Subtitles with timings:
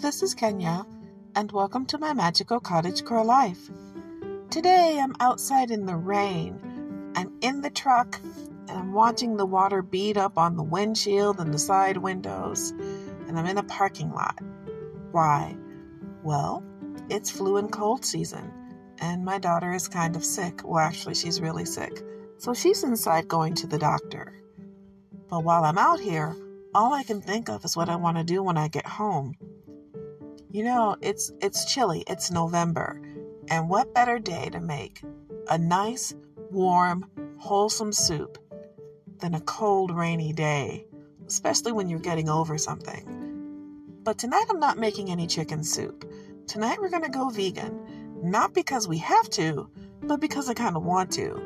[0.00, 0.86] this is Kenya,
[1.34, 3.68] and welcome to my magical cottage core life.
[4.48, 7.12] Today I'm outside in the rain.
[7.16, 8.20] I'm in the truck
[8.68, 12.70] and I'm watching the water beat up on the windshield and the side windows,
[13.26, 14.38] and I'm in a parking lot.
[15.10, 15.56] Why?
[16.22, 16.62] Well,
[17.10, 18.52] it's flu and cold season,
[19.00, 20.60] and my daughter is kind of sick.
[20.64, 22.04] Well, actually, she's really sick.
[22.36, 24.32] So she's inside going to the doctor.
[25.28, 26.36] But while I'm out here,
[26.72, 29.34] all I can think of is what I want to do when I get home.
[30.50, 32.04] You know, it's it's chilly.
[32.06, 33.00] It's November.
[33.50, 35.02] And what better day to make
[35.48, 36.14] a nice,
[36.50, 37.04] warm,
[37.36, 38.38] wholesome soup
[39.18, 40.86] than a cold, rainy day,
[41.26, 44.00] especially when you're getting over something.
[44.02, 46.10] But tonight I'm not making any chicken soup.
[46.46, 49.68] Tonight we're going to go vegan, not because we have to,
[50.02, 51.42] but because I kind of want to.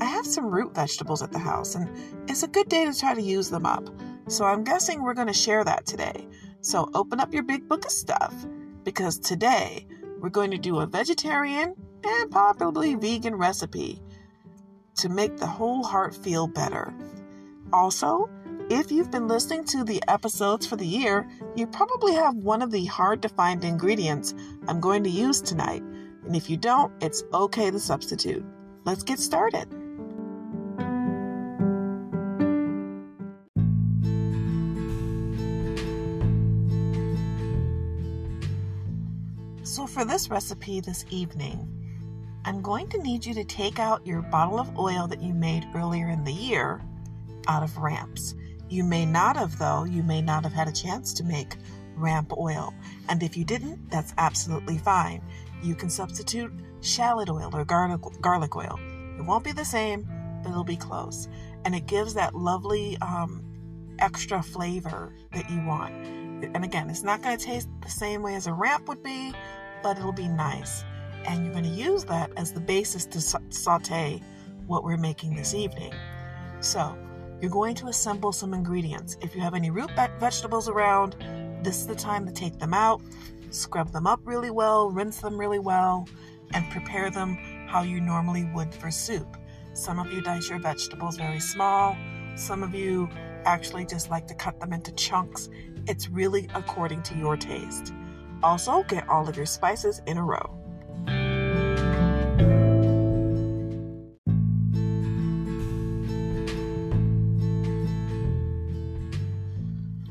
[0.00, 1.90] I have some root vegetables at the house, and
[2.26, 3.86] it's a good day to try to use them up.
[4.28, 6.26] So I'm guessing we're going to share that today.
[6.60, 8.34] So open up your big book of stuff,
[8.82, 9.86] because today
[10.18, 14.02] we're going to do a vegetarian and probably vegan recipe
[14.96, 16.94] to make the whole heart feel better.
[17.72, 18.28] Also,
[18.70, 22.70] if you've been listening to the episodes for the year, you probably have one of
[22.70, 24.34] the hard to find ingredients
[24.66, 25.82] I'm going to use tonight.
[26.24, 28.44] And if you don't, it's okay to substitute.
[28.84, 29.68] Let's get started.
[39.96, 41.66] For this recipe this evening,
[42.44, 45.66] I'm going to need you to take out your bottle of oil that you made
[45.74, 46.82] earlier in the year
[47.48, 48.34] out of ramps.
[48.68, 51.56] You may not have, though, you may not have had a chance to make
[51.94, 52.74] ramp oil.
[53.08, 55.22] And if you didn't, that's absolutely fine.
[55.62, 56.52] You can substitute
[56.82, 58.78] shallot oil or garlic, garlic oil.
[59.18, 60.06] It won't be the same,
[60.42, 61.26] but it'll be close.
[61.64, 63.42] And it gives that lovely um,
[63.98, 65.94] extra flavor that you want.
[66.54, 69.32] And again, it's not going to taste the same way as a ramp would be,
[69.82, 70.84] but it'll be nice.
[71.26, 74.22] And you're going to use that as the basis to saute
[74.66, 75.92] what we're making this evening.
[76.60, 76.96] So,
[77.40, 79.16] you're going to assemble some ingredients.
[79.20, 81.16] If you have any root vegetables around,
[81.62, 83.02] this is the time to take them out,
[83.50, 86.08] scrub them up really well, rinse them really well,
[86.54, 87.36] and prepare them
[87.68, 89.36] how you normally would for soup.
[89.74, 91.96] Some of you dice your vegetables very small,
[92.36, 93.08] some of you
[93.44, 95.48] actually just like to cut them into chunks.
[95.86, 97.92] It's really according to your taste.
[98.42, 100.52] Also, get all of your spices in a row.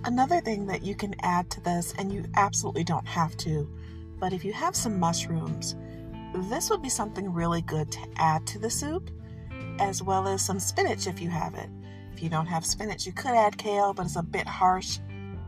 [0.04, 3.70] Another thing that you can add to this, and you absolutely don't have to,
[4.20, 5.76] but if you have some mushrooms,
[6.50, 9.10] this would be something really good to add to the soup,
[9.80, 11.70] as well as some spinach if you have it.
[12.14, 15.00] If you don't have spinach, you could add kale, but it's a bit harsh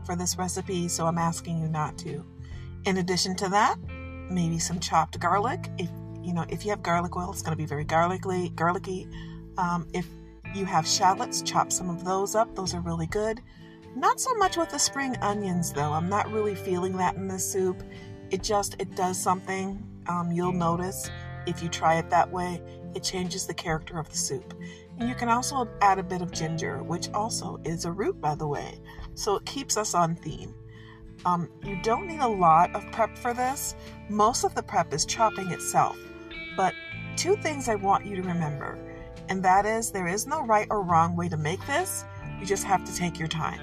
[0.04, 2.24] for this recipe, so I'm asking you not to.
[2.84, 3.76] In addition to that,
[4.30, 5.68] maybe some chopped garlic.
[5.78, 5.90] If
[6.22, 8.50] you know, if you have garlic oil, it's going to be very garlicky.
[8.50, 9.08] Garlicky.
[9.56, 10.06] Um, if
[10.54, 12.54] you have shallots, chop some of those up.
[12.54, 13.40] Those are really good.
[13.96, 15.92] Not so much with the spring onions though.
[15.92, 17.82] I'm not really feeling that in this soup.
[18.30, 19.82] It just it does something.
[20.06, 21.10] Um, you'll notice
[21.46, 22.62] if you try it that way.
[22.94, 24.54] It changes the character of the soup.
[24.98, 28.34] And you can also add a bit of ginger, which also is a root, by
[28.34, 28.80] the way.
[29.14, 30.54] So it keeps us on theme.
[31.24, 33.74] Um, you don't need a lot of prep for this.
[34.08, 35.98] Most of the prep is chopping itself.
[36.56, 36.74] But
[37.16, 38.78] two things I want you to remember,
[39.28, 42.04] and that is there is no right or wrong way to make this.
[42.40, 43.60] You just have to take your time.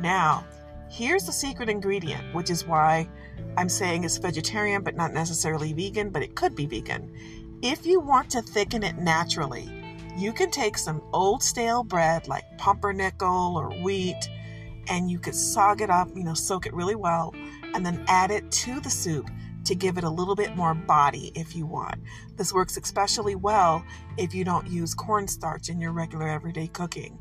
[0.00, 0.46] Now,
[0.90, 3.08] here's the secret ingredient, which is why
[3.56, 7.12] I'm saying it's vegetarian but not necessarily vegan, but it could be vegan.
[7.62, 9.70] If you want to thicken it naturally,
[10.16, 14.28] you can take some old stale bread like pumpernickel or wheat
[14.88, 17.34] and you could sog it up, you know, soak it really well,
[17.74, 19.30] and then add it to the soup
[19.64, 22.00] to give it a little bit more body if you want.
[22.36, 23.84] This works especially well
[24.18, 27.18] if you don't use cornstarch in your regular everyday cooking.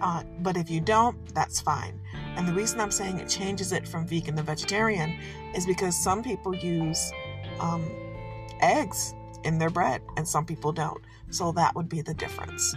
[0.00, 2.00] Uh, but if you don't, that's fine.
[2.36, 5.18] And the reason I'm saying it changes it from vegan to vegetarian
[5.54, 7.12] is because some people use
[7.60, 7.88] um,
[8.60, 9.14] eggs
[9.44, 11.02] in their bread and some people don't.
[11.30, 12.74] So that would be the difference.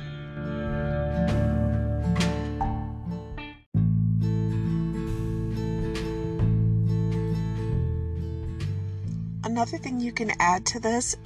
[9.57, 11.17] Another thing you can add to this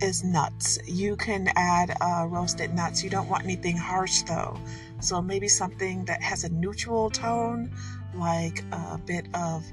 [0.00, 0.78] is nuts.
[0.86, 3.02] You can add uh, roasted nuts.
[3.02, 4.56] You don't want anything harsh though.
[5.00, 7.72] So maybe something that has a neutral tone,
[8.14, 9.64] like a bit of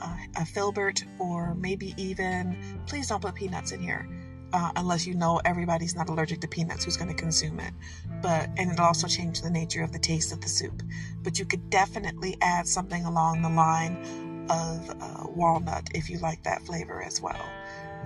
[0.00, 4.06] uh, a filbert, or maybe even, please don't put peanuts in here.
[4.52, 7.72] Uh, unless you know everybody's not allergic to peanuts who's going to consume it.
[8.20, 10.82] But and it'll also change the nature of the taste of the soup.
[11.22, 16.42] But you could definitely add something along the line of uh, walnut if you like
[16.42, 17.48] that flavor as well.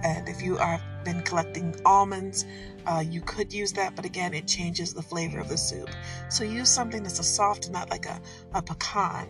[0.04, 2.44] And if you have been collecting almonds,
[2.86, 5.88] uh, you could use that, but again, it changes the flavor of the soup.
[6.28, 8.20] So use something that's a soft nut like a,
[8.52, 9.28] a pecan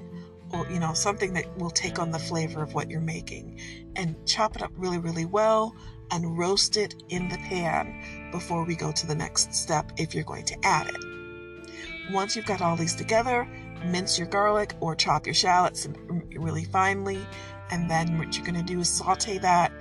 [0.52, 3.60] or, you know, something that will take on the flavor of what you're making.
[3.94, 5.76] And chop it up really, really well
[6.10, 10.24] and roast it in the pan before we go to the next step if you're
[10.24, 12.12] going to add it.
[12.12, 13.48] Once you've got all these together,
[13.84, 15.88] mince your garlic or chop your shallots
[16.36, 17.24] really finely.
[17.70, 19.72] And then what you're going to do is saute that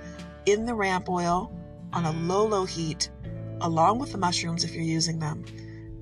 [0.46, 1.52] in the ramp oil
[1.92, 3.10] on a low, low heat,
[3.60, 5.44] along with the mushrooms if you're using them,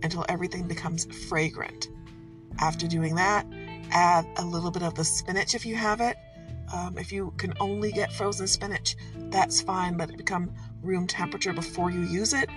[0.02, 1.88] until everything becomes fragrant.
[2.58, 3.46] After doing that,
[3.90, 6.16] add a little bit of the spinach if you have it.
[6.72, 8.96] Um, if you can only get frozen spinach,
[9.30, 9.98] that's fine.
[9.98, 10.52] Let it become
[10.82, 12.48] room temperature before you use it.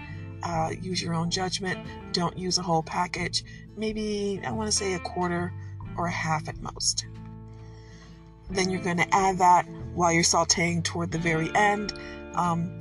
[0.44, 1.80] Uh, use your own judgment.
[2.14, 3.44] Don't use a whole package.
[3.78, 5.52] Maybe, I want to say a quarter
[5.98, 7.06] or a half at most.
[8.50, 11.94] Then you're going to add that while you're sauteing toward the very end.
[12.36, 12.80] Um,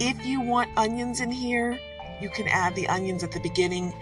[0.00, 1.78] if you want onions in here,
[2.20, 3.94] you can add the onions at the beginning,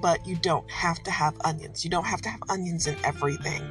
[0.00, 1.84] but you don't have to have onions.
[1.84, 3.62] You don't have to have onions in everything.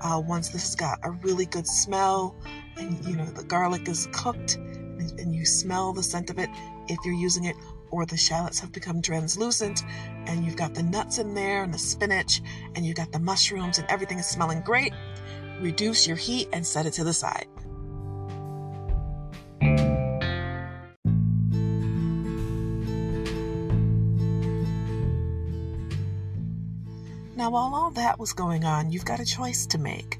[0.00, 2.34] Uh, once this has got a really good smell
[2.76, 4.58] and you know the garlic is cooked
[5.10, 6.50] and, and you smell the scent of it
[6.88, 7.56] if you're using it
[7.90, 9.82] or the shallots have become translucent
[10.26, 12.42] and you've got the nuts in there and the spinach
[12.74, 14.92] and you've got the mushrooms and everything is smelling great
[15.60, 17.46] reduce your heat and set it to the side.
[27.36, 30.18] Now, while all that was going on, you've got a choice to make.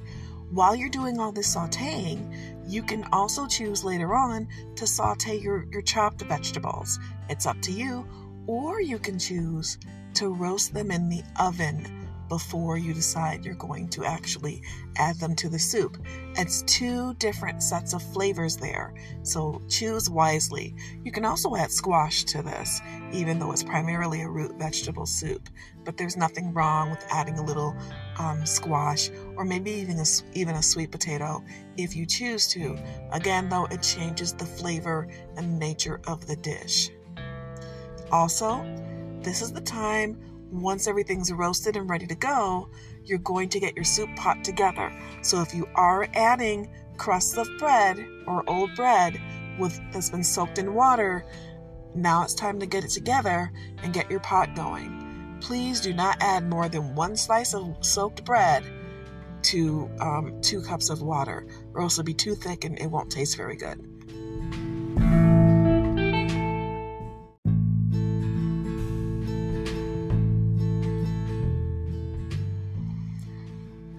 [0.51, 5.67] While you're doing all this sauteing, you can also choose later on to saute your,
[5.71, 6.99] your chopped vegetables.
[7.29, 8.07] It's up to you.
[8.47, 9.79] Or you can choose
[10.15, 11.98] to roast them in the oven
[12.29, 14.63] before you decide you're going to actually
[14.97, 15.97] add them to the soup.
[16.37, 20.75] It's two different sets of flavors there, so choose wisely.
[21.05, 22.81] You can also add squash to this,
[23.13, 25.49] even though it's primarily a root vegetable soup.
[25.85, 27.75] But there's nothing wrong with adding a little
[28.19, 30.05] um, squash or maybe even a,
[30.35, 31.43] even a sweet potato
[31.77, 32.77] if you choose to.
[33.13, 36.91] Again, though, it changes the flavor and nature of the dish.
[38.11, 38.65] Also,
[39.23, 40.19] this is the time
[40.51, 42.69] once everything's roasted and ready to go,
[43.05, 44.93] you're going to get your soup pot together.
[45.23, 49.21] So if you are adding crusts of bread or old bread
[49.59, 51.25] with that's been soaked in water,
[51.95, 53.51] now it's time to get it together
[53.83, 55.39] and get your pot going.
[55.41, 58.65] Please do not add more than one slice of soaked bread
[59.43, 63.11] to um, two cups of water, or else it'll be too thick and it won't
[63.11, 63.98] taste very good.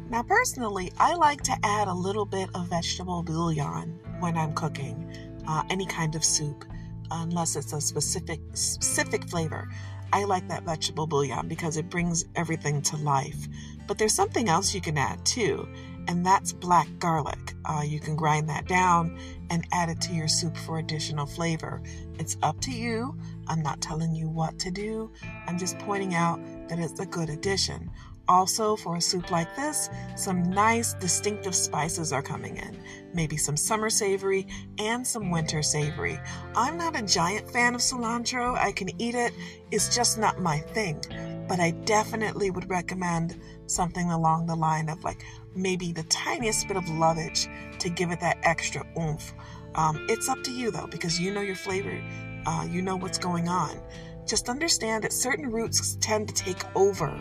[0.09, 5.13] Now, personally, I like to add a little bit of vegetable bouillon when I'm cooking
[5.47, 6.65] uh, any kind of soup,
[7.11, 9.69] unless it's a specific specific flavor.
[10.11, 13.47] I like that vegetable bouillon because it brings everything to life.
[13.85, 15.67] But there's something else you can add too,
[16.07, 17.53] and that's black garlic.
[17.65, 19.15] Uh, you can grind that down
[19.51, 21.83] and add it to your soup for additional flavor.
[22.17, 23.15] It's up to you.
[23.47, 25.11] I'm not telling you what to do.
[25.47, 27.91] I'm just pointing out that it's a good addition.
[28.29, 32.77] Also, for a soup like this, some nice distinctive spices are coming in.
[33.11, 34.45] Maybe some summer savory
[34.77, 36.19] and some winter savory.
[36.55, 38.55] I'm not a giant fan of cilantro.
[38.55, 39.33] I can eat it,
[39.71, 41.01] it's just not my thing.
[41.47, 45.25] But I definitely would recommend something along the line of like
[45.55, 47.47] maybe the tiniest bit of lovage
[47.79, 49.33] to give it that extra oomph.
[49.73, 51.99] Um, it's up to you though, because you know your flavor,
[52.45, 53.81] uh, you know what's going on.
[54.27, 57.19] Just understand that certain roots tend to take over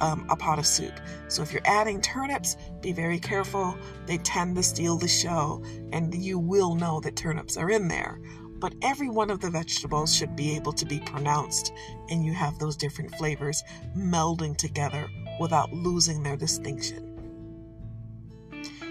[0.00, 0.92] um, a pot of soup.
[1.28, 3.76] So if you're adding turnips, be very careful.
[4.06, 5.62] They tend to steal the show,
[5.92, 8.20] and you will know that turnips are in there.
[8.58, 11.72] But every one of the vegetables should be able to be pronounced,
[12.08, 13.62] and you have those different flavors
[13.96, 17.12] melding together without losing their distinction.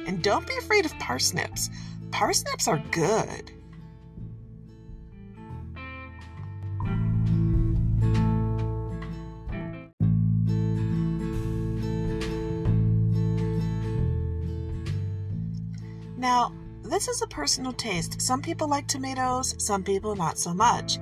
[0.05, 1.69] And don't be afraid of parsnips.
[2.11, 3.51] Parsnips are good.
[16.95, 18.21] This is a personal taste.
[18.21, 20.97] Some people like tomatoes, some people not so much.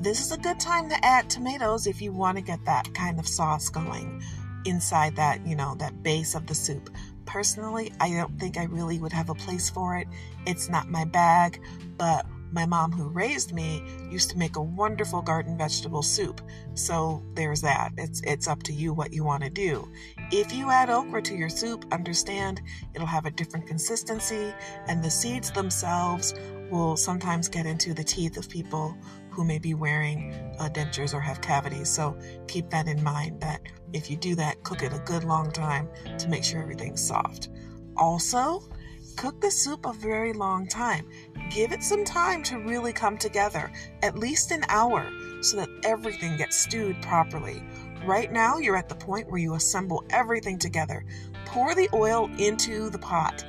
[0.00, 3.18] This is a good time to add tomatoes if you want to get that kind
[3.18, 4.22] of sauce going
[4.64, 6.88] inside that, you know, that base of the soup.
[7.26, 10.08] Personally, I don't think I really would have a place for it.
[10.46, 11.60] It's not my bag,
[11.98, 16.40] but my mom who raised me used to make a wonderful garden vegetable soup.
[16.74, 17.92] So there's that.
[17.96, 19.90] It's it's up to you what you want to do.
[20.30, 22.62] If you add okra to your soup, understand
[22.94, 24.52] it'll have a different consistency
[24.88, 26.34] and the seeds themselves
[26.70, 28.96] will sometimes get into the teeth of people
[29.30, 31.88] who may be wearing uh, dentures or have cavities.
[31.88, 33.60] So keep that in mind that
[33.92, 35.88] if you do that, cook it a good long time
[36.18, 37.50] to make sure everything's soft.
[37.96, 38.68] Also,
[39.16, 41.08] cook the soup a very long time.
[41.50, 46.36] Give it some time to really come together, at least an hour, so that everything
[46.36, 47.62] gets stewed properly.
[48.04, 51.04] Right now, you're at the point where you assemble everything together.
[51.46, 53.44] Pour the oil into the pot.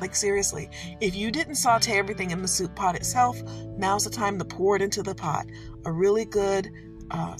[0.00, 0.68] Like, seriously,
[1.00, 3.40] if you didn't saute everything in the soup pot itself,
[3.76, 5.46] now's the time to pour it into the pot.
[5.84, 6.70] A really good
[7.10, 7.36] uh,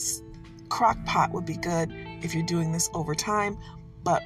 [0.68, 1.92] crock pot would be good
[2.22, 3.58] if you're doing this over time,
[4.04, 4.22] but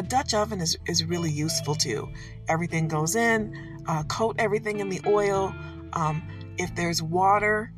[0.00, 2.08] a Dutch oven is, is really useful too.
[2.48, 5.54] Everything goes in, uh, coat everything in the oil.
[5.92, 6.26] Um,
[6.56, 7.70] if there's water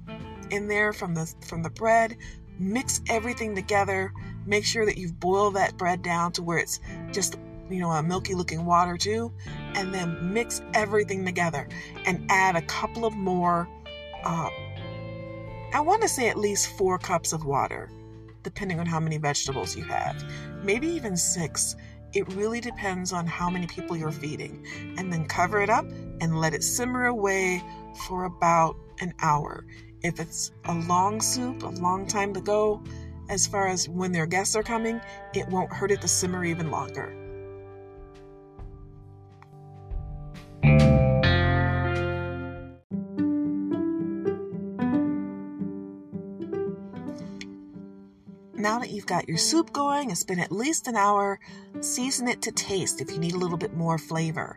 [0.50, 2.16] in there from the from the bread,
[2.60, 4.12] mix everything together.
[4.46, 6.78] Make sure that you've boiled that bread down to where it's
[7.10, 7.38] just
[7.68, 9.32] you know a milky looking water too,
[9.74, 11.68] and then mix everything together
[12.06, 13.68] and add a couple of more.
[14.22, 14.48] Uh,
[15.74, 17.90] I want to say at least four cups of water,
[18.44, 20.22] depending on how many vegetables you have.
[20.62, 21.74] Maybe even six
[22.14, 24.66] it really depends on how many people you're feeding.
[24.98, 25.86] And then cover it up
[26.20, 27.62] and let it simmer away
[28.06, 29.66] for about an hour.
[30.02, 32.82] If it's a long soup, a long time to go,
[33.28, 35.00] as far as when their guests are coming,
[35.34, 37.21] it won't hurt it to simmer even longer.
[48.62, 51.40] Now that you've got your soup going, it's been at least an hour,
[51.80, 54.56] season it to taste if you need a little bit more flavor.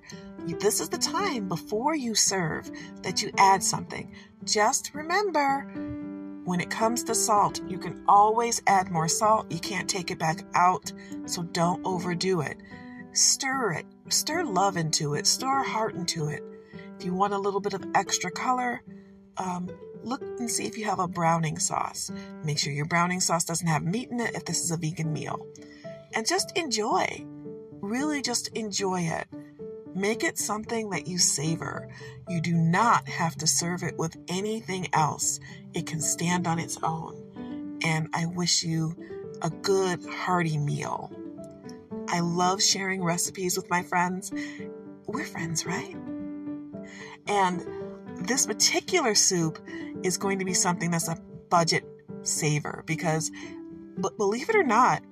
[0.59, 2.69] This is the time before you serve
[3.01, 4.13] that you add something.
[4.43, 5.61] Just remember,
[6.43, 9.51] when it comes to salt, you can always add more salt.
[9.51, 10.93] You can't take it back out,
[11.25, 12.57] so don't overdo it.
[13.13, 16.43] Stir it, stir love into it, stir heart into it.
[16.99, 18.83] If you want a little bit of extra color,
[19.37, 19.67] um,
[20.05, 22.11] look and see if you have a browning sauce.
[22.43, 25.11] Make sure your browning sauce doesn't have meat in it if this is a vegan
[25.11, 25.45] meal.
[26.13, 27.25] And just enjoy.
[27.81, 29.27] Really just enjoy it.
[29.93, 31.89] Make it something that you savor.
[32.27, 35.39] You do not have to serve it with anything else.
[35.73, 37.79] It can stand on its own.
[37.83, 38.95] And I wish you
[39.41, 41.11] a good, hearty meal.
[42.07, 44.31] I love sharing recipes with my friends.
[45.07, 45.95] We're friends, right?
[47.27, 47.65] And
[48.17, 49.59] this particular soup
[50.03, 51.17] is going to be something that's a
[51.49, 51.85] budget
[52.23, 53.31] saver because,
[53.97, 55.03] but believe it or not,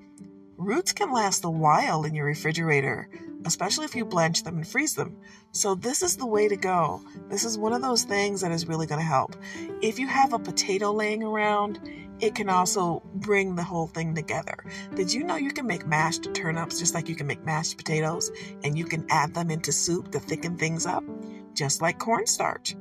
[0.58, 3.10] roots can last a while in your refrigerator,
[3.46, 5.18] especially if you blanch them and freeze them.
[5.52, 7.02] So, this is the way to go.
[7.30, 9.36] This is one of those things that is really going to help.
[9.82, 11.80] If you have a potato laying around,
[12.20, 14.66] it can also bring the whole thing together.
[14.96, 18.32] Did you know you can make mashed turnips just like you can make mashed potatoes
[18.64, 21.04] and you can add them into soup to thicken things up?
[21.54, 22.76] Just like cornstarch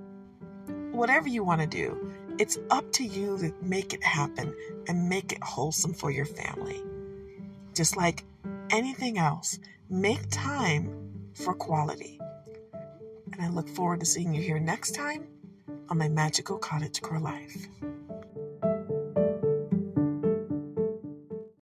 [0.92, 4.54] whatever you want to do, it's up to you to make it happen
[4.88, 6.82] and make it wholesome for your family.
[7.74, 8.24] Just like
[8.70, 9.58] anything else,
[9.88, 12.20] make time for quality.
[13.32, 15.26] And I look forward to seeing you here next time
[15.88, 17.66] on my magical cottagecore life.